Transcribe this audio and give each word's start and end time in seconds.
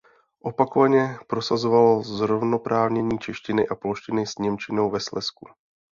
Opakovaně 0.41 1.17
prosazoval 1.27 2.03
zrovnoprávnění 2.03 3.19
češtiny 3.19 3.67
a 3.67 3.75
polštiny 3.75 4.27
s 4.27 4.37
němčinou 4.39 4.89
ve 4.91 4.99
Slezsku. 4.99 5.45